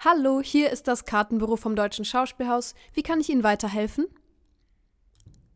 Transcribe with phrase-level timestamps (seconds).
[0.00, 2.76] Hallo, hier ist das Kartenbüro vom Deutschen Schauspielhaus.
[2.92, 4.06] Wie kann ich Ihnen weiterhelfen?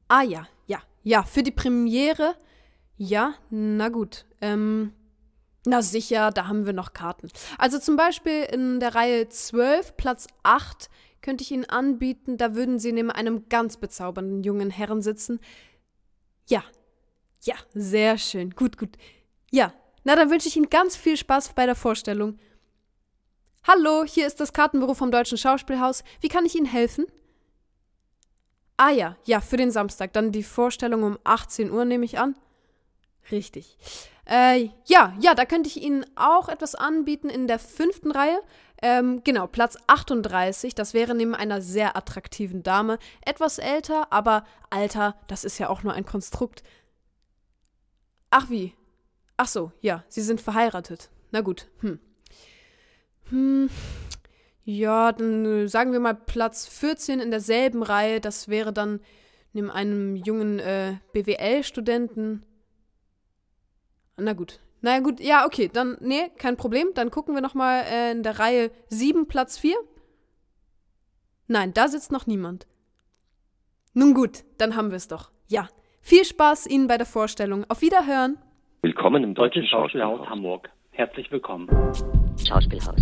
[0.08, 2.34] Ah ja, ja, ja, für die Premiere.
[2.96, 4.26] Ja, na gut.
[4.40, 4.94] Ähm,
[5.64, 7.28] na sicher, da haben wir noch Karten.
[7.56, 10.90] Also zum Beispiel in der Reihe 12, Platz 8,
[11.20, 15.38] könnte ich Ihnen anbieten, da würden Sie neben einem ganz bezaubernden jungen Herrn sitzen.
[16.48, 16.64] Ja,
[17.42, 18.50] ja, sehr schön.
[18.50, 18.96] Gut, gut.
[19.52, 19.72] Ja,
[20.02, 22.40] na dann wünsche ich Ihnen ganz viel Spaß bei der Vorstellung.
[23.64, 26.02] Hallo, hier ist das Kartenbüro vom Deutschen Schauspielhaus.
[26.20, 27.06] Wie kann ich Ihnen helfen?
[28.76, 30.12] Ah ja, ja, für den Samstag.
[30.14, 32.34] Dann die Vorstellung um 18 Uhr, nehme ich an.
[33.30, 33.78] Richtig.
[34.28, 38.40] Äh, ja, ja, da könnte ich Ihnen auch etwas anbieten in der fünften Reihe.
[38.82, 40.74] Ähm, genau, Platz 38.
[40.74, 42.98] Das wäre neben einer sehr attraktiven Dame.
[43.24, 46.64] Etwas älter, aber Alter, das ist ja auch nur ein Konstrukt.
[48.30, 48.74] Ach wie?
[49.36, 51.10] Ach so, ja, Sie sind verheiratet.
[51.30, 52.00] Na gut, hm.
[53.32, 53.70] Hm,
[54.64, 58.20] ja, dann äh, sagen wir mal Platz 14 in derselben Reihe.
[58.20, 59.00] Das wäre dann
[59.54, 62.44] neben einem jungen äh, BWL-Studenten.
[64.18, 64.60] Na gut.
[64.82, 66.88] Na gut, ja, okay, dann, nee, kein Problem.
[66.94, 69.76] Dann gucken wir nochmal äh, in der Reihe 7, Platz 4.
[71.46, 72.66] Nein, da sitzt noch niemand.
[73.94, 75.30] Nun gut, dann haben wir es doch.
[75.48, 75.68] Ja.
[76.00, 77.64] Viel Spaß Ihnen bei der Vorstellung.
[77.68, 78.36] Auf Wiederhören.
[78.82, 80.68] Willkommen im Deutschen Schauspielhaus Hamburg.
[80.90, 81.68] Herzlich willkommen.
[82.52, 83.00] Schauspielhaus.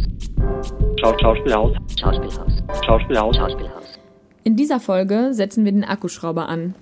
[1.01, 1.77] Schau Schauspielhaus.
[1.99, 2.53] Schauspielhaus.
[2.87, 3.37] Schauspielhaus.
[3.37, 3.99] Schauspielhaus.
[4.45, 6.77] In dieser Folge setzen wir den Akkuschrauber an.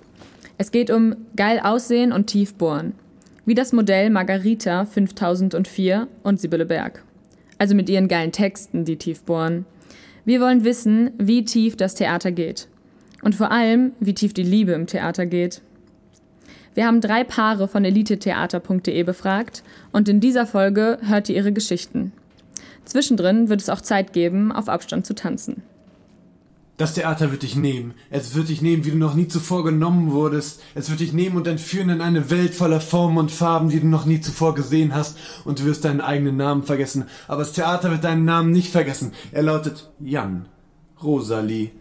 [0.59, 2.93] Es geht um geil aussehen und tief bohren.
[3.45, 7.03] Wie das Modell Margarita 5004 und Sibylle Berg.
[7.57, 9.65] Also mit ihren geilen Texten, die tief bohren.
[10.23, 12.67] Wir wollen wissen, wie tief das Theater geht.
[13.23, 15.63] Und vor allem, wie tief die Liebe im Theater geht.
[16.75, 22.13] Wir haben drei Paare von elitetheater.de befragt und in dieser Folge hört ihr ihre Geschichten.
[22.89, 25.61] Zwischendrin wird es auch Zeit geben, auf Abstand zu tanzen.
[26.77, 27.93] Das Theater wird dich nehmen.
[28.09, 30.61] Es wird dich nehmen, wie du noch nie zuvor genommen wurdest.
[30.75, 33.87] Es wird dich nehmen und entführen in eine Welt voller Formen und Farben, die du
[33.87, 35.17] noch nie zuvor gesehen hast.
[35.43, 37.03] Und du wirst deinen eigenen Namen vergessen.
[37.27, 39.11] Aber das Theater wird deinen Namen nicht vergessen.
[39.33, 40.47] Er lautet Jan,
[41.03, 41.71] Rosalie,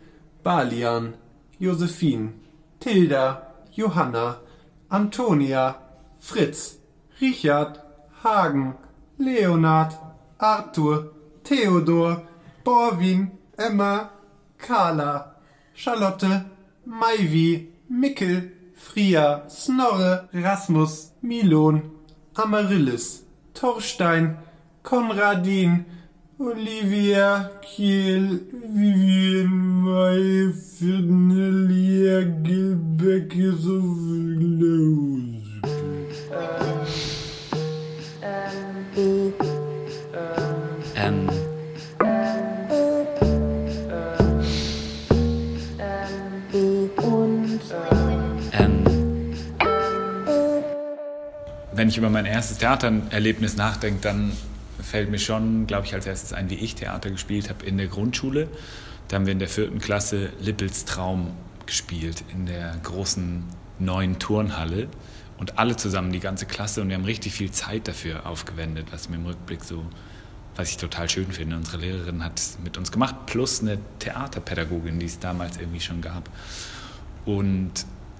[0.42, 1.14] Balian,
[1.60, 2.32] Josephine,
[2.80, 4.40] Tilda, Johanna,
[4.88, 5.76] Antonia,
[6.18, 6.80] Fritz,
[7.20, 7.84] Richard,
[8.24, 8.74] Hagen,
[9.16, 9.96] Leonard,
[10.38, 11.12] Arthur,
[11.44, 12.22] Theodor,
[12.64, 14.10] Borwin, Emma,
[14.58, 15.36] Carla,
[15.74, 16.44] Charlotte,
[16.86, 21.82] Maivi, Mickel, Fria, Snorre, Rasmus, Milon,
[22.36, 24.36] Amaryllis, Torstein,
[24.82, 25.84] Konradin,
[26.38, 29.48] Olivia, Kiel, Vivian,
[29.82, 33.87] May, Fidelia, Gilbeck, Ähm,
[51.98, 54.32] ich über mein erstes Theatererlebnis nachdenke, dann
[54.80, 57.88] fällt mir schon, glaube ich, als erstes ein, wie ich Theater gespielt habe in der
[57.88, 58.48] Grundschule.
[59.08, 61.32] Da haben wir in der vierten Klasse Lippels Traum
[61.66, 63.42] gespielt, in der großen
[63.80, 64.88] neuen Turnhalle.
[65.38, 66.82] Und alle zusammen, die ganze Klasse.
[66.82, 69.84] Und wir haben richtig viel Zeit dafür aufgewendet, was mir im Rückblick so,
[70.54, 71.56] was ich total schön finde.
[71.56, 76.00] Unsere Lehrerin hat es mit uns gemacht, plus eine Theaterpädagogin, die es damals irgendwie schon
[76.00, 76.30] gab.
[77.24, 77.72] Und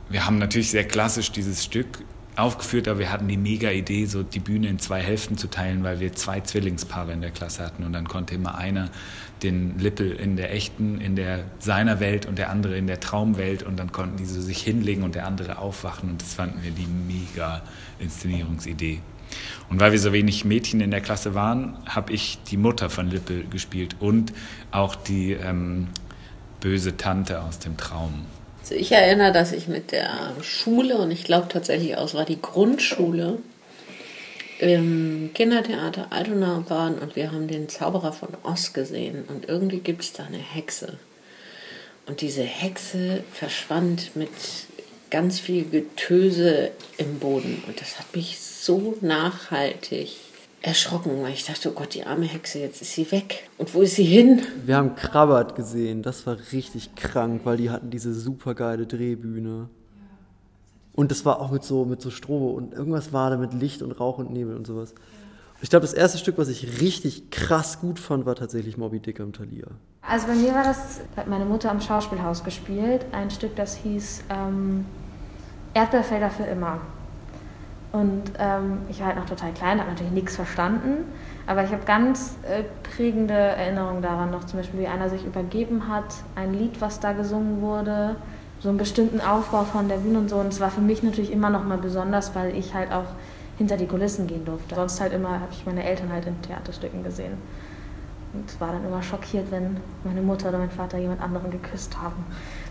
[0.09, 2.03] wir haben natürlich sehr klassisch dieses Stück
[2.39, 5.83] aufgeführt, aber wir hatten die mega Idee, so die Bühne in zwei Hälften zu teilen,
[5.83, 8.91] weil wir zwei Zwillingspaare in der Klasse hatten und dann konnte immer einer
[9.43, 13.63] den Lippel in der echten, in der seiner Welt und der andere in der Traumwelt
[13.63, 16.71] und dann konnten die so sich hinlegen und der andere aufwachen und das fanden wir
[16.71, 17.63] die mega
[17.99, 19.01] Inszenierungsidee.
[19.69, 23.11] Und weil wir so wenig Mädchen in der Klasse waren, habe ich die Mutter von
[23.11, 24.33] Lippel gespielt und
[24.71, 25.89] auch die ähm,
[26.61, 28.25] böse Tante aus dem Traum.
[28.71, 32.41] Ich erinnere, dass ich mit der Schule, und ich glaube tatsächlich auch, es war die
[32.41, 33.39] Grundschule,
[34.59, 39.25] im Kindertheater Altona waren und wir haben den Zauberer von Oz gesehen.
[39.29, 40.99] Und irgendwie gibt es da eine Hexe.
[42.07, 44.31] Und diese Hexe verschwand mit
[45.11, 47.63] ganz viel Getöse im Boden.
[47.67, 50.17] Und das hat mich so nachhaltig
[50.69, 53.49] erschrocken, weil ich dachte, oh Gott, die arme Hexe, jetzt ist sie weg.
[53.57, 54.43] Und wo ist sie hin?
[54.65, 59.69] Wir haben Krabbert gesehen, das war richtig krank, weil die hatten diese super geile Drehbühne.
[60.95, 63.83] Und das war auch mit so, mit so Strobo und irgendwas war da mit Licht
[63.83, 64.95] und Rauch und Nebel und sowas.
[65.61, 69.21] Ich glaube, das erste Stück, was ich richtig krass gut fand, war tatsächlich Moby Dick
[69.21, 69.67] am Thalia.
[70.03, 74.25] Also bei mir war das, hat meine Mutter am Schauspielhaus gespielt, ein Stück, das hieß
[74.31, 74.85] ähm,
[75.75, 76.81] Erdbeerfelder für immer.
[77.91, 81.07] Und ähm, ich war halt noch total klein, habe natürlich nichts verstanden.
[81.47, 82.65] Aber ich habe ganz äh,
[82.95, 87.13] prägende Erinnerungen daran noch, zum Beispiel wie einer sich übergeben hat, ein Lied, was da
[87.13, 88.17] gesungen wurde,
[88.61, 90.37] so einen bestimmten Aufbau von der Bühne und so.
[90.37, 93.07] Und es war für mich natürlich immer noch mal besonders, weil ich halt auch
[93.57, 94.75] hinter die Kulissen gehen durfte.
[94.75, 97.33] Sonst halt immer habe ich meine Eltern halt in Theaterstücken gesehen.
[98.35, 102.27] Und war dann immer schockiert, wenn meine Mutter oder mein Vater jemand anderen geküsst haben.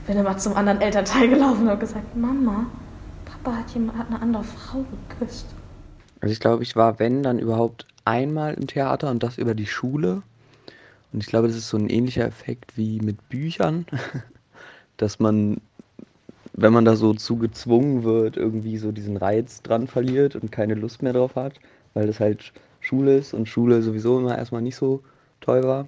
[0.06, 2.68] Bin immer zum anderen Elternteil gelaufen und habe gesagt, Mama,
[3.48, 5.46] Papa hat, jemand, hat eine andere Frau geküsst.
[6.20, 9.68] Also ich glaube, ich war, wenn, dann überhaupt einmal im Theater und das über die
[9.68, 10.22] Schule.
[11.14, 13.86] Und ich glaube, das ist so ein ähnlicher Effekt wie mit Büchern,
[14.98, 15.62] dass man,
[16.54, 20.74] wenn man da so zu gezwungen wird, irgendwie so diesen Reiz dran verliert und keine
[20.74, 21.54] Lust mehr drauf hat,
[21.94, 22.52] weil das halt
[22.82, 25.02] Schule ist und Schule sowieso immer erstmal nicht so
[25.40, 25.88] toll war.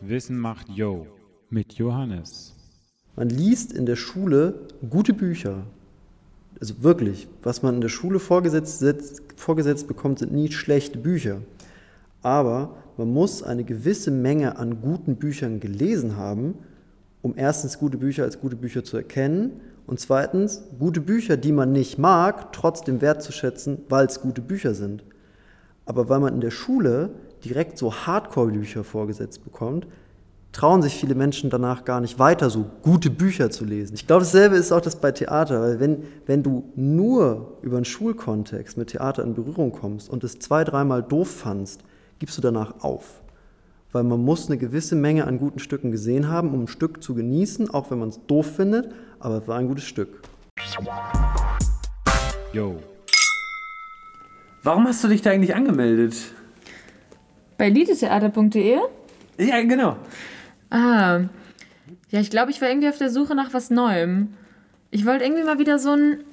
[0.00, 1.08] Wissen macht Yo
[1.50, 2.55] mit Johannes.
[3.16, 4.54] Man liest in der Schule
[4.88, 5.62] gute Bücher.
[6.60, 8.84] Also wirklich, was man in der Schule vorgesetzt,
[9.36, 11.38] vorgesetzt bekommt, sind nie schlechte Bücher.
[12.22, 16.54] Aber man muss eine gewisse Menge an guten Büchern gelesen haben,
[17.22, 21.72] um erstens gute Bücher als gute Bücher zu erkennen und zweitens gute Bücher, die man
[21.72, 25.04] nicht mag, trotzdem wertzuschätzen, weil es gute Bücher sind.
[25.86, 27.10] Aber weil man in der Schule
[27.44, 29.86] direkt so Hardcore-Bücher vorgesetzt bekommt,
[30.56, 33.94] trauen sich viele Menschen danach gar nicht weiter, so gute Bücher zu lesen.
[33.94, 37.84] Ich glaube, dasselbe ist auch das bei Theater, weil wenn, wenn du nur über einen
[37.84, 41.82] Schulkontext mit Theater in Berührung kommst und es zwei, dreimal doof fandst,
[42.18, 43.20] gibst du danach auf.
[43.92, 47.14] Weil man muss eine gewisse Menge an guten Stücken gesehen haben, um ein Stück zu
[47.14, 50.22] genießen, auch wenn man es doof findet, aber es war ein gutes Stück.
[52.54, 52.76] Yo.
[54.62, 56.14] Warum hast du dich da eigentlich angemeldet?
[57.58, 58.78] Bei liedetheater.de?
[59.38, 59.96] Ja, genau.
[60.70, 61.20] Ah,
[62.10, 64.34] ja, ich glaube, ich war irgendwie auf der Suche nach was Neuem.
[64.90, 66.24] Ich wollte irgendwie mal wieder so ein,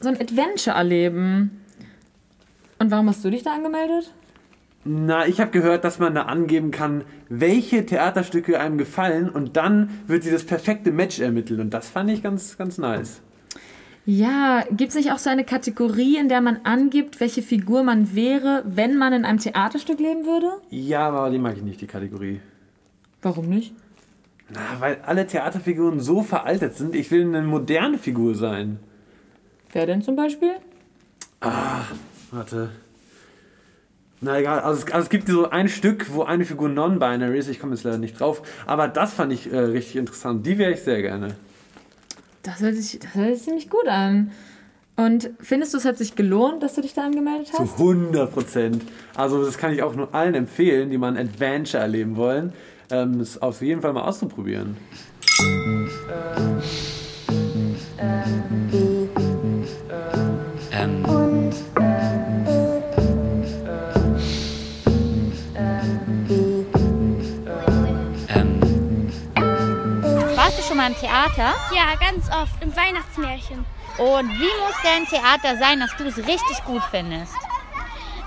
[0.00, 1.62] so ein Adventure erleben.
[2.78, 4.12] Und warum hast du dich da angemeldet?
[4.84, 9.88] Na, ich habe gehört, dass man da angeben kann, welche Theaterstücke einem gefallen und dann
[10.06, 11.60] wird sie das perfekte Match ermitteln.
[11.60, 13.22] Und das fand ich ganz, ganz nice.
[14.04, 18.14] Ja, gibt es nicht auch so eine Kategorie, in der man angibt, welche Figur man
[18.14, 20.48] wäre, wenn man in einem Theaterstück leben würde?
[20.68, 22.40] Ja, aber die mag ich nicht, die Kategorie.
[23.24, 23.74] Warum nicht?
[24.50, 26.94] Na, weil alle Theaterfiguren so veraltet sind.
[26.94, 28.78] Ich will eine moderne Figur sein.
[29.72, 30.52] Wer denn zum Beispiel?
[31.40, 31.80] Ah,
[32.30, 32.68] warte.
[34.20, 37.48] Na egal, also es, also es gibt so ein Stück, wo eine Figur non-binary ist.
[37.48, 38.42] Ich komme jetzt leider nicht drauf.
[38.66, 40.46] Aber das fand ich äh, richtig interessant.
[40.46, 41.28] Die wäre ich sehr gerne.
[42.42, 44.32] Das hört, sich, das hört sich ziemlich gut an.
[44.96, 47.76] Und findest du, es hat sich gelohnt, dass du dich da angemeldet hast?
[47.78, 48.84] Zu 100 Prozent.
[49.14, 52.52] Also das kann ich auch nur allen empfehlen, die mal ein Adventure erleben wollen,
[52.90, 54.76] ähm, es auf jeden Fall mal auszuprobieren.
[55.40, 55.90] Ähm,
[60.70, 61.04] ähm,
[70.36, 71.54] Warst du schon mal im Theater?
[71.74, 72.62] Ja, ganz oft.
[72.62, 73.64] Im Weihnachtsmärchen.
[73.96, 77.34] Und wie muss denn Theater sein, dass du es richtig gut findest?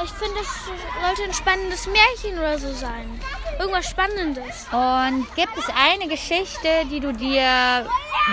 [0.03, 0.65] Ich finde, es
[1.05, 3.19] sollte ein spannendes Märchen oder so sein.
[3.59, 4.67] Irgendwas Spannendes.
[4.71, 7.85] Und gibt es eine Geschichte, die du dir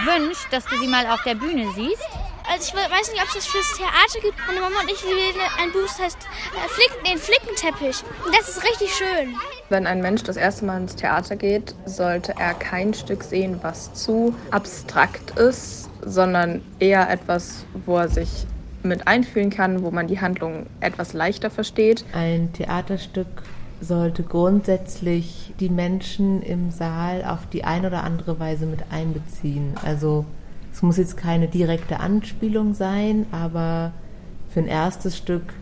[0.05, 2.03] wünschst, dass du sie mal auf der Bühne siehst?
[2.47, 4.35] Also ich weiß nicht, ob es das fürs Theater gibt.
[4.47, 8.05] Meine Mama und ich lesen ein Buch, das heißt äh, Flicken, den Flickenteppich.
[8.25, 9.35] Und das ist richtig schön.
[9.71, 13.95] Wenn ein Mensch das erste Mal ins Theater geht, sollte er kein Stück sehen, was
[13.95, 18.47] zu abstrakt ist, sondern eher etwas, wo er sich
[18.83, 22.05] mit einfühlen kann, wo man die Handlung etwas leichter versteht.
[22.13, 23.43] Ein Theaterstück
[23.85, 29.75] sollte grundsätzlich die Menschen im Saal auf die eine oder andere Weise mit einbeziehen.
[29.85, 30.25] Also
[30.73, 33.93] es muss jetzt keine direkte Anspielung sein, aber
[34.49, 35.53] für ein erstes Stück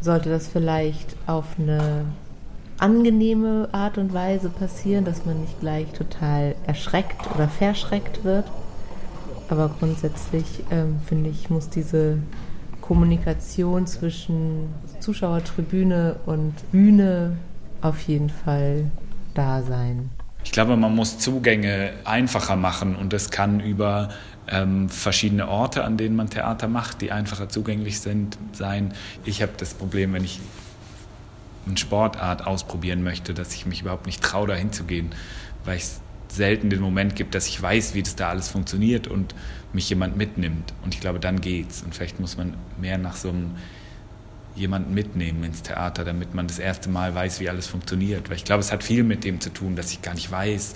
[0.00, 2.04] sollte das vielleicht auf eine
[2.78, 8.44] angenehme Art und Weise passieren, dass man nicht gleich total erschreckt oder verschreckt wird.
[9.48, 12.18] Aber grundsätzlich ähm, finde ich, muss diese
[12.80, 14.68] Kommunikation zwischen
[15.04, 17.36] Zuschauertribüne und Bühne
[17.82, 18.90] auf jeden Fall
[19.34, 20.08] da sein.
[20.44, 24.08] Ich glaube, man muss Zugänge einfacher machen und das kann über
[24.48, 28.94] ähm, verschiedene Orte, an denen man Theater macht, die einfacher zugänglich sind, sein.
[29.26, 30.40] Ich habe das Problem, wenn ich
[31.66, 35.10] eine Sportart ausprobieren möchte, dass ich mich überhaupt nicht traue, da hinzugehen,
[35.66, 39.34] weil es selten den Moment gibt, dass ich weiß, wie das da alles funktioniert und
[39.74, 40.72] mich jemand mitnimmt.
[40.82, 41.82] Und ich glaube, dann geht's.
[41.82, 43.50] Und vielleicht muss man mehr nach so einem
[44.54, 48.28] jemanden mitnehmen ins Theater, damit man das erste Mal weiß, wie alles funktioniert.
[48.30, 50.74] Weil ich glaube, es hat viel mit dem zu tun, dass ich gar nicht weiß,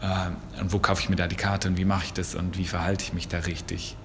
[0.00, 2.56] Äh, und wo kaufe ich mir da die Karte und wie mache ich das und
[2.56, 3.96] wie verhalte ich mich da richtig?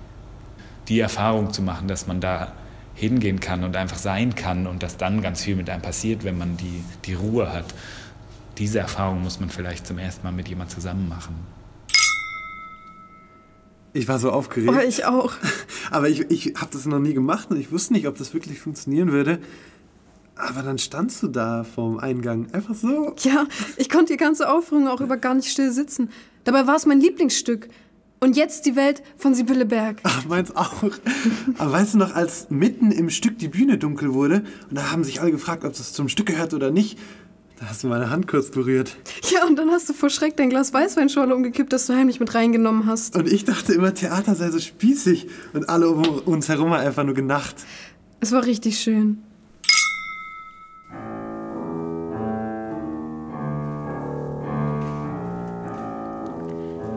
[0.87, 2.53] Die Erfahrung zu machen, dass man da
[2.95, 6.37] hingehen kann und einfach sein kann und dass dann ganz viel mit einem passiert, wenn
[6.37, 7.65] man die, die Ruhe hat.
[8.57, 11.35] Diese Erfahrung muss man vielleicht zum ersten Mal mit jemand zusammen machen.
[13.93, 14.73] Ich war so aufgeregt.
[14.75, 15.33] Oh, ich auch.
[15.91, 18.59] Aber ich, ich habe das noch nie gemacht und ich wusste nicht, ob das wirklich
[18.59, 19.39] funktionieren würde.
[20.35, 23.13] Aber dann standst du da vorm Eingang, einfach so.
[23.19, 23.45] Ja,
[23.77, 26.09] ich konnte die ganze Aufführung auch über gar nicht still sitzen.
[26.43, 27.69] Dabei war es mein Lieblingsstück.
[28.19, 29.99] Und jetzt die Welt von Sibylle Berg.
[30.03, 30.71] Ach, meins auch.
[31.57, 35.03] Aber weißt du noch, als mitten im Stück die Bühne dunkel wurde und da haben
[35.03, 36.97] sich alle gefragt, ob das zum Stück gehört oder nicht,
[37.63, 38.97] da hast du meine Hand kurz berührt.
[39.31, 42.35] Ja, und dann hast du vor Schreck dein Glas Weißweinschorle umgekippt, das du heimlich mit
[42.35, 43.15] reingenommen hast.
[43.15, 47.05] Und ich dachte immer, Theater sei so spießig und alle um uns herum haben einfach
[47.05, 47.55] nur genacht.
[48.19, 49.23] Es war richtig schön.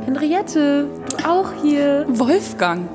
[0.05, 2.07] Henriette, du auch hier.
[2.09, 2.89] Wolfgang.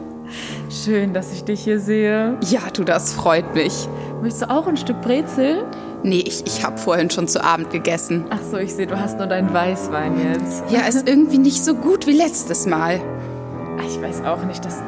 [0.69, 2.37] Schön, dass ich dich hier sehe.
[2.49, 3.87] Ja, du, das freut mich.
[4.21, 5.65] Möchtest du auch ein Stück Brezel?
[6.03, 8.25] Nee, ich, ich habe vorhin schon zu Abend gegessen.
[8.29, 10.63] Ach so, ich sehe, du hast nur deinen Weißwein jetzt.
[10.69, 12.99] Ja, ist irgendwie nicht so gut wie letztes Mal.
[13.87, 14.81] Ich weiß auch nicht, das,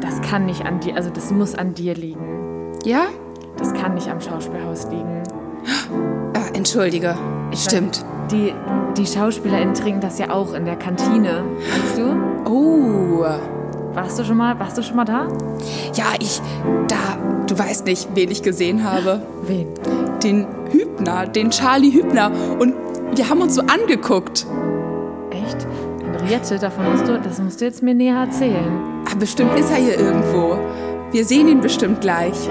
[0.00, 2.72] das kann nicht an dir, also das muss an dir liegen.
[2.84, 3.06] Ja?
[3.56, 5.22] Das kann nicht am Schauspielhaus liegen.
[6.34, 7.16] Ah, entschuldige,
[7.54, 8.02] stimmt.
[8.02, 8.54] Weiß, die,
[8.96, 12.50] die SchauspielerInnen trinken das ja auch in der Kantine, weißt du?
[12.50, 13.24] Oh.
[13.94, 15.28] Warst du schon mal, warst du schon mal da?
[15.94, 16.40] Ja, ich,
[16.88, 19.20] da, du weißt nicht, wen ich gesehen habe.
[19.42, 19.68] Wen?
[20.22, 22.30] Den Hübner, den Charlie Hübner.
[22.58, 22.74] Und
[23.14, 24.46] wir haben uns so angeguckt.
[25.30, 25.66] Echt?
[26.04, 29.02] Henriette, davon musst du, das musst du jetzt mir näher erzählen.
[29.10, 30.58] Ah, bestimmt ist er hier irgendwo.
[31.10, 32.48] Wir sehen ihn bestimmt gleich.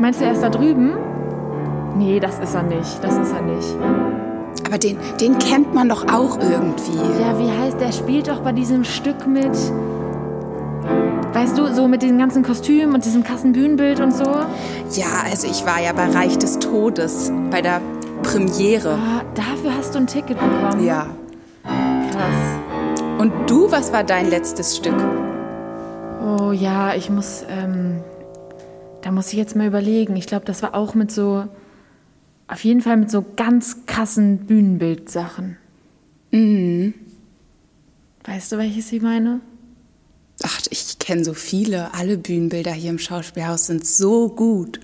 [0.00, 0.92] Meinst du, er ist da drüben?
[1.96, 3.02] Nee, das ist er nicht.
[3.02, 3.76] Das ist er nicht.
[4.66, 6.96] Aber den, den kennt man doch auch irgendwie.
[7.20, 7.90] Ja, wie heißt der?
[7.92, 9.56] Spielt doch bei diesem Stück mit.
[11.32, 14.24] Weißt du, so mit diesem ganzen Kostüm und diesem krassen Bühnenbild und so?
[14.24, 17.80] Ja, also ich war ja bei Reich des Todes, bei der
[18.22, 18.94] Premiere.
[18.94, 20.84] Ah, dafür hast du ein Ticket bekommen?
[20.84, 21.06] Ja.
[21.64, 22.58] Krass.
[23.18, 24.96] Und du, was war dein letztes Stück?
[26.24, 28.00] Oh ja, ich muss, ähm,
[29.02, 30.16] da muss ich jetzt mal überlegen.
[30.16, 31.44] Ich glaube, das war auch mit so,
[32.48, 35.58] auf jeden Fall mit so ganz krassen Bühnenbildsachen.
[36.30, 36.94] Mhm.
[38.24, 39.40] Weißt du, welches ich meine?
[40.42, 41.92] Ach, ich kenne so viele.
[41.94, 44.78] Alle Bühnenbilder hier im Schauspielhaus sind so gut.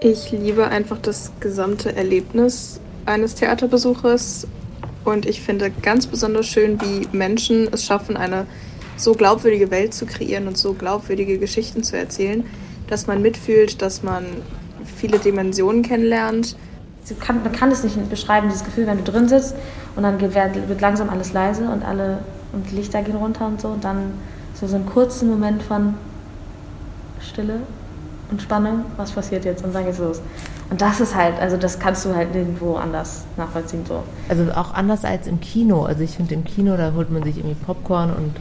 [0.00, 4.46] Ich liebe einfach das gesamte Erlebnis eines Theaterbesuches
[5.04, 8.46] und ich finde ganz besonders schön, wie Menschen es schaffen, eine
[8.96, 12.44] so glaubwürdige Welt zu kreieren und so glaubwürdige Geschichten zu erzählen,
[12.88, 14.24] dass man mitfühlt, dass man
[14.96, 16.56] viele Dimensionen kennenlernt.
[17.20, 19.54] Kann, man kann es nicht beschreiben, dieses Gefühl, wenn du drin sitzt
[19.94, 22.18] und dann wird wird langsam alles leise und alle
[22.52, 24.14] und die Lichter gehen runter und so und dann
[24.54, 25.94] so, so einen kurzen Moment von
[27.20, 27.60] Stille
[28.30, 30.20] und Spannung, was passiert jetzt und dann geht's los.
[30.68, 34.02] Und das ist halt, also das kannst du halt nirgendwo anders nachvollziehen so.
[34.28, 35.84] Also auch anders als im Kino.
[35.84, 38.34] Also ich finde im Kino, da holt man sich irgendwie Popcorn und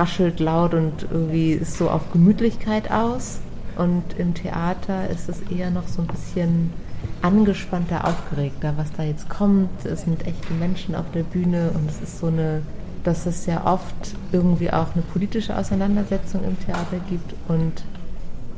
[0.00, 3.40] raschelt laut und irgendwie ist so auf Gemütlichkeit aus.
[3.76, 6.72] Und im Theater ist es eher noch so ein bisschen
[7.22, 9.84] angespannter, aufgeregter, was da jetzt kommt.
[9.84, 12.62] Es sind echte Menschen auf der Bühne und es ist so eine,
[13.04, 17.84] dass es ja oft irgendwie auch eine politische Auseinandersetzung im Theater gibt und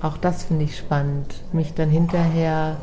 [0.01, 2.77] auch das finde ich spannend, mich dann hinterher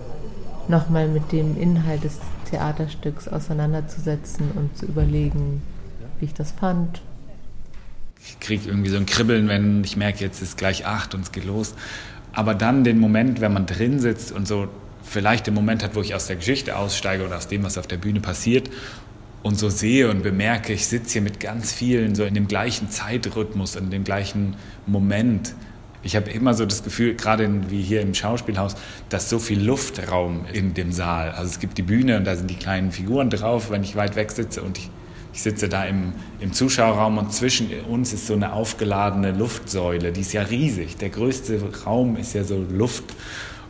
[0.70, 5.62] nochmal mit dem Inhalt des Theaterstücks auseinanderzusetzen und zu überlegen,
[6.20, 7.02] wie ich das fand.
[8.30, 11.32] Ich kriege irgendwie so ein Kribbeln, wenn ich merke, jetzt ist gleich acht und es
[11.32, 11.76] geht los.
[12.34, 14.68] Aber dann den Moment, wenn man drin sitzt und so
[15.02, 17.88] vielleicht den Moment hat, wo ich aus der Geschichte aussteige oder aus dem, was auf
[17.88, 18.70] der Bühne passiert
[19.42, 22.90] und so sehe und bemerke, ich sitze hier mit ganz vielen so in dem gleichen
[22.90, 24.56] Zeitrhythmus, in dem gleichen
[24.86, 25.56] Moment.
[26.04, 28.76] Ich habe immer so das Gefühl, gerade in, wie hier im Schauspielhaus,
[29.10, 31.32] dass so viel Luftraum in dem Saal.
[31.32, 34.16] Also es gibt die Bühne und da sind die kleinen Figuren drauf, wenn ich weit
[34.16, 34.90] weg sitze und ich,
[35.40, 40.20] ich sitze da im, im Zuschauerraum und zwischen uns ist so eine aufgeladene Luftsäule, die
[40.20, 40.98] ist ja riesig.
[40.98, 43.06] Der größte Raum ist ja so Luft.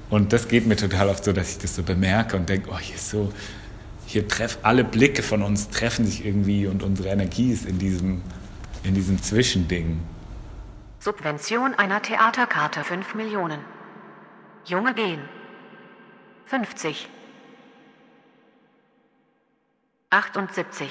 [0.10, 2.80] Und das geht mir total oft so, dass ich das so bemerke und denke, oh,
[2.80, 3.32] hier ist so,
[4.08, 8.24] hier treff, alle Blicke von uns treffen sich irgendwie und unsere Energie ist in diesem,
[8.84, 10.00] in diesem Zwischending.
[10.98, 13.60] Subvention einer Theaterkarte 5 Millionen.
[14.66, 15.22] Junge gehen.
[16.48, 17.08] 50.
[20.10, 20.90] 78.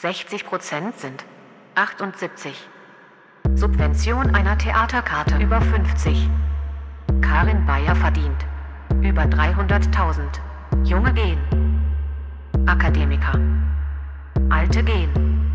[0.00, 1.26] 60 Prozent sind
[1.74, 2.54] 78.
[3.54, 6.26] Subvention einer Theaterkarte über 50.
[7.20, 8.46] Karin Bayer verdient
[9.02, 10.22] über 300.000.
[10.84, 11.38] Junge gehen.
[12.64, 13.38] Akademiker.
[14.48, 15.52] Alte gehen.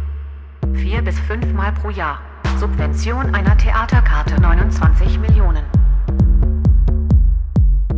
[0.76, 2.20] Vier bis fünfmal pro Jahr.
[2.60, 5.66] Subvention einer Theaterkarte 29 Millionen.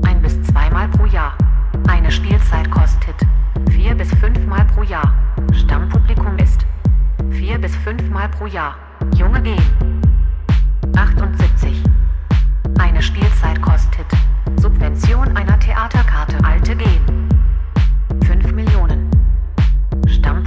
[0.05, 1.37] Ein bis zweimal pro Jahr.
[1.89, 3.15] Eine Spielzeit kostet
[3.87, 5.13] vier bis fünfmal pro Jahr.
[5.53, 6.36] Stammpublikum
[7.47, 8.75] vier bis fünfmal pro Jahr.
[9.15, 10.01] Junge gehen.
[10.97, 11.81] 78.
[12.77, 14.05] Eine Spielzeit kostet
[14.57, 16.43] Subvention einer Theaterkarte.
[16.43, 17.29] Alte gehen.
[18.25, 19.09] 5 Millionen.
[20.07, 20.46] Stammpublikum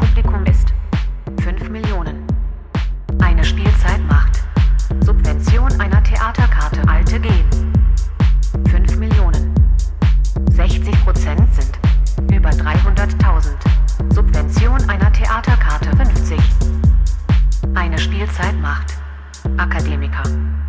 [19.61, 20.60] Akademiker.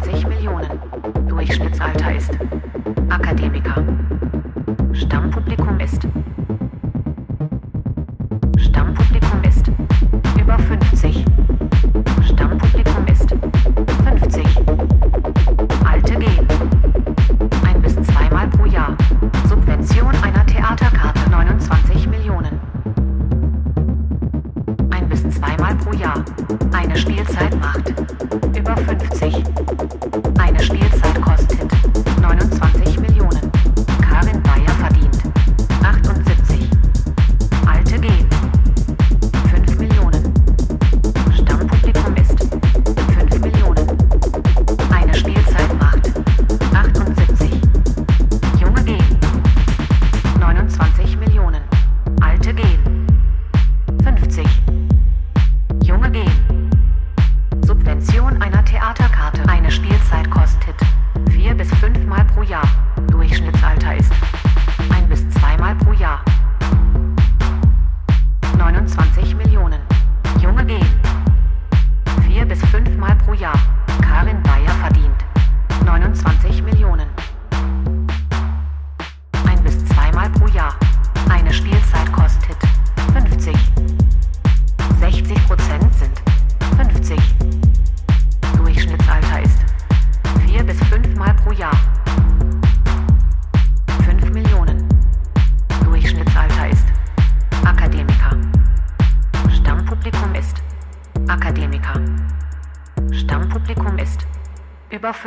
[0.00, 0.80] 29 Millionen.
[1.28, 2.30] Durchschnittsalter ist
[3.10, 3.84] Akademiker.
[4.94, 6.08] Stammpublikum ist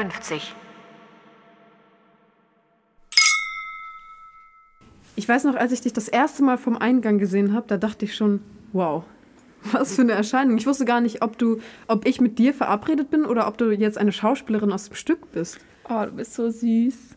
[0.10, 0.56] 52.
[5.18, 8.06] Ich weiß noch, als ich dich das erste Mal vom Eingang gesehen habe, da dachte
[8.06, 8.42] ich schon,
[8.74, 9.04] wow,
[9.72, 10.58] was für eine Erscheinung.
[10.58, 13.72] Ich wusste gar nicht, ob du, ob ich mit dir verabredet bin oder ob du
[13.72, 15.60] jetzt eine Schauspielerin aus dem Stück bist.
[15.90, 17.16] Oh, du bist so süß.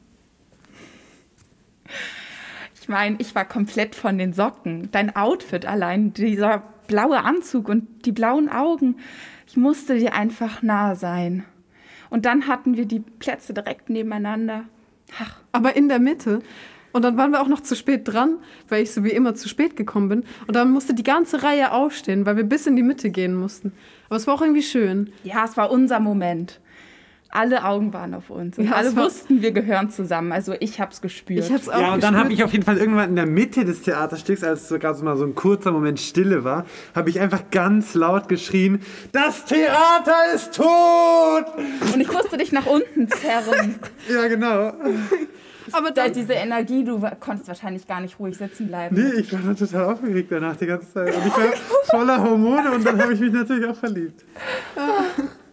[2.80, 4.90] Ich meine, ich war komplett von den Socken.
[4.92, 8.96] Dein Outfit allein, dieser blaue Anzug und die blauen Augen.
[9.46, 11.44] Ich musste dir einfach nah sein.
[12.10, 14.64] Und dann hatten wir die Plätze direkt nebeneinander.
[15.20, 15.36] Ach.
[15.52, 16.40] Aber in der Mitte.
[16.92, 19.48] Und dann waren wir auch noch zu spät dran, weil ich so wie immer zu
[19.48, 20.24] spät gekommen bin.
[20.46, 23.72] Und dann musste die ganze Reihe aufstehen, weil wir bis in die Mitte gehen mussten.
[24.08, 25.12] Aber es war auch irgendwie schön.
[25.22, 26.60] Ja, es war unser Moment.
[27.30, 28.56] Alle Augen waren auf uns.
[28.56, 30.32] Und Ja, alle es wussten, wir gehören zusammen.
[30.32, 31.44] Also ich hab's gespürt.
[31.44, 33.66] Ich hab's auch Ja, und dann habe ich auf jeden Fall irgendwann in der Mitte
[33.66, 36.64] des Theaterstücks, als so gerade so mal so ein kurzer Moment Stille war,
[36.94, 38.80] habe ich einfach ganz laut geschrien:
[39.12, 41.44] Das Theater ist tot!
[41.92, 43.78] Und ich musste dich nach unten zerren.
[44.12, 44.72] ja, genau.
[45.72, 48.96] Aber da, diese Energie, du konntest wahrscheinlich gar nicht ruhig sitzen bleiben.
[48.96, 51.14] Nee, ich war dann total aufgeregt danach die ganze Zeit.
[51.14, 51.52] Und ich war
[51.90, 54.24] voller Hormone und dann habe ich mich natürlich auch verliebt.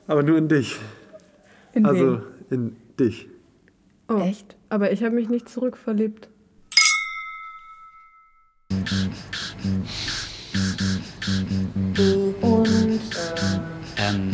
[0.07, 0.79] Aber nur in dich.
[1.75, 3.27] In also in dich.
[4.07, 4.55] Oh, Echt?
[4.69, 6.29] Aber ich habe mich nicht zurückverliebt.
[12.41, 12.99] Und
[13.97, 14.31] Ähm,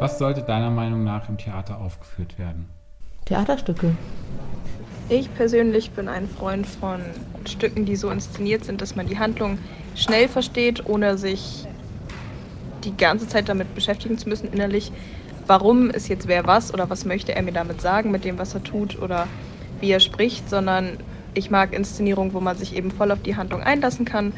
[0.00, 2.66] Was sollte deiner Meinung nach im Theater aufgeführt werden?
[3.24, 3.94] Theaterstücke.
[5.08, 7.00] Ich persönlich bin ein Freund von
[7.46, 9.58] Stücken, die so inszeniert sind, dass man die Handlung
[9.94, 11.66] schnell versteht, ohne sich
[12.84, 14.92] die ganze Zeit damit beschäftigen zu müssen innerlich.
[15.46, 18.54] Warum ist jetzt wer was oder was möchte er mir damit sagen mit dem, was
[18.54, 19.30] er tut oder
[19.78, 20.98] wie er spricht, sondern
[21.34, 24.34] ich mag Inszenierung, wo man sich eben voll auf die Handlung einlassen kann,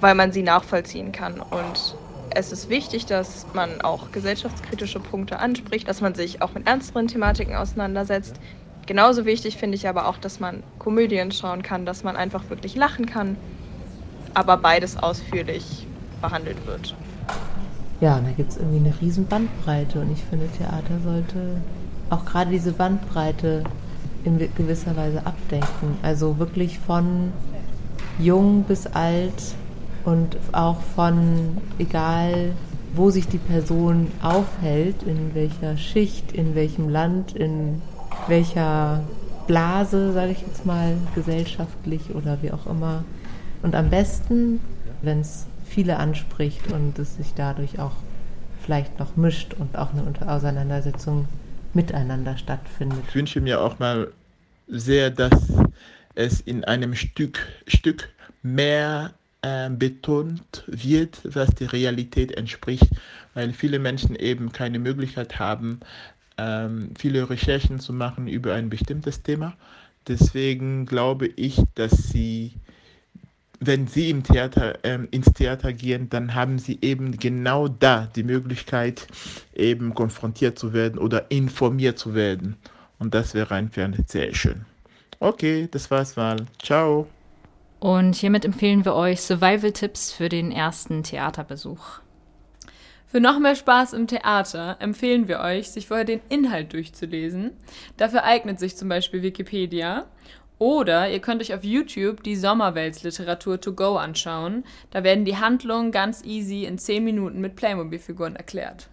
[0.00, 1.40] weil man sie nachvollziehen kann.
[1.40, 1.98] Und
[2.30, 7.08] es ist wichtig, dass man auch gesellschaftskritische Punkte anspricht, dass man sich auch mit ernsteren
[7.08, 8.40] Thematiken auseinandersetzt.
[8.86, 12.74] Genauso wichtig finde ich aber auch, dass man Komödien schauen kann, dass man einfach wirklich
[12.76, 13.44] lachen kann,
[14.34, 16.98] aber beides ausführlich behandelt wird.
[18.00, 21.56] Ja, und da gibt es irgendwie eine riesen Bandbreite und ich finde, Theater sollte
[22.10, 23.64] auch gerade diese Bandbreite
[24.24, 25.96] in gewisser Weise abdenken.
[26.02, 27.32] Also wirklich von
[28.18, 29.54] jung bis alt
[30.04, 32.52] und auch von egal,
[32.94, 37.80] wo sich die Person aufhält, in welcher Schicht, in welchem Land, in
[38.28, 39.02] welcher
[39.46, 43.04] Blase, sage ich jetzt mal, gesellschaftlich oder wie auch immer.
[43.62, 44.60] Und am besten,
[45.02, 47.92] wenn es viele anspricht und es sich dadurch auch
[48.62, 51.28] vielleicht noch mischt und auch eine Auseinandersetzung
[51.74, 53.04] miteinander stattfindet.
[53.08, 54.12] Ich wünsche mir auch mal
[54.66, 55.52] sehr, dass
[56.14, 58.08] es in einem Stück, Stück
[58.42, 62.88] mehr äh, betont wird, was die Realität entspricht,
[63.34, 65.80] weil viele Menschen eben keine Möglichkeit haben,
[66.38, 69.54] ähm, viele Recherchen zu machen über ein bestimmtes Thema.
[70.08, 72.52] Deswegen glaube ich, dass sie,
[73.60, 78.22] wenn sie im Theater, ähm, ins Theater gehen, dann haben sie eben genau da die
[78.22, 79.06] Möglichkeit,
[79.54, 82.56] eben konfrontiert zu werden oder informiert zu werden.
[82.98, 84.64] Und das wäre einfach sehr schön.
[85.20, 86.36] Okay, das war's mal.
[86.62, 87.06] Ciao.
[87.78, 92.00] Und hiermit empfehlen wir euch Survival-Tipps für den ersten Theaterbesuch.
[93.06, 97.52] Für noch mehr Spaß im Theater empfehlen wir euch, sich vorher den Inhalt durchzulesen.
[97.96, 100.06] Dafür eignet sich zum Beispiel Wikipedia.
[100.58, 104.64] Oder ihr könnt euch auf YouTube die Sommerweltsliteratur to go anschauen.
[104.90, 108.88] Da werden die Handlungen ganz easy in 10 Minuten mit Playmobil-Figuren erklärt.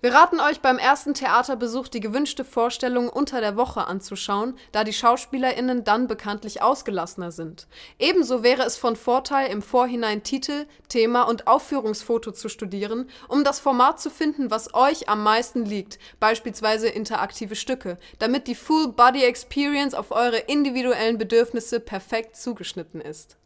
[0.00, 4.92] Wir raten euch beim ersten Theaterbesuch die gewünschte Vorstellung unter der Woche anzuschauen, da die
[4.92, 7.66] SchauspielerInnen dann bekanntlich ausgelassener sind.
[7.98, 13.58] Ebenso wäre es von Vorteil, im Vorhinein Titel, Thema und Aufführungsfoto zu studieren, um das
[13.58, 19.24] Format zu finden, was euch am meisten liegt, beispielsweise interaktive Stücke, damit die Full Body
[19.24, 23.36] Experience auf eure individuellen Bedürfnisse perfekt zugeschnitten ist.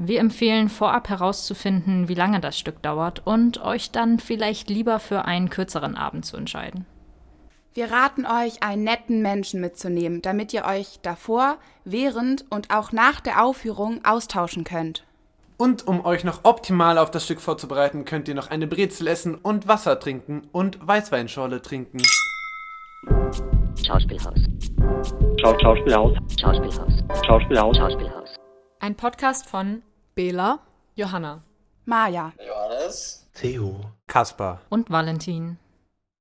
[0.00, 5.24] Wir empfehlen vorab herauszufinden, wie lange das Stück dauert und euch dann vielleicht lieber für
[5.24, 6.86] einen kürzeren Abend zu entscheiden.
[7.74, 13.18] Wir raten euch, einen netten Menschen mitzunehmen, damit ihr euch davor, während und auch nach
[13.18, 15.04] der Aufführung austauschen könnt.
[15.56, 19.34] Und um euch noch optimal auf das Stück vorzubereiten, könnt ihr noch eine Brezel essen
[19.34, 22.00] und Wasser trinken und Weißweinschorle trinken.
[23.84, 24.38] Schauspielhaus.
[25.40, 26.16] Schau Schauspielhaus.
[26.40, 26.92] Schauspielhaus.
[27.26, 27.76] Schauspielhaus.
[27.76, 28.27] Schauspielhaus.
[28.80, 29.82] Ein Podcast von
[30.14, 30.60] Bela,
[30.94, 31.42] Johanna,
[31.84, 34.60] Maja, Johannes, Theo, Kaspar.
[34.68, 35.58] Und Valentin.